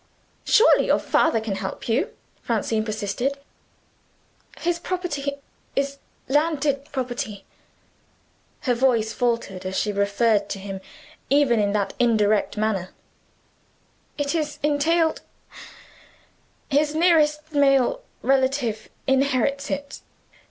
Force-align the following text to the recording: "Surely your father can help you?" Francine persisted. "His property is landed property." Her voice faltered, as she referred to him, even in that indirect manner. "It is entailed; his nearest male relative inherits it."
"Surely 0.45 0.87
your 0.87 0.97
father 0.97 1.39
can 1.39 1.57
help 1.57 1.87
you?" 1.87 2.11
Francine 2.41 2.83
persisted. 2.83 3.37
"His 4.57 4.79
property 4.79 5.33
is 5.75 5.99
landed 6.27 6.91
property." 6.91 7.45
Her 8.61 8.73
voice 8.73 9.13
faltered, 9.13 9.63
as 9.63 9.77
she 9.79 9.93
referred 9.93 10.49
to 10.49 10.57
him, 10.59 10.81
even 11.29 11.59
in 11.59 11.71
that 11.73 11.93
indirect 11.99 12.57
manner. 12.57 12.89
"It 14.17 14.33
is 14.33 14.57
entailed; 14.63 15.21
his 16.71 16.95
nearest 16.95 17.53
male 17.53 18.01
relative 18.23 18.89
inherits 19.05 19.69
it." 19.69 20.01